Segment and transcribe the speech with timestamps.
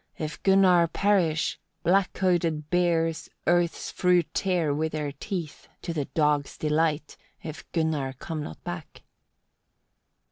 [0.17, 6.57] if Gunnar perish; black coated bears earth's fruit tear with their teeth, to the dogs'
[6.57, 9.03] delight, if Gunnar come not back."